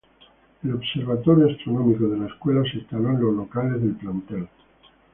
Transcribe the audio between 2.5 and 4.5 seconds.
se instaló en los locales del plantel.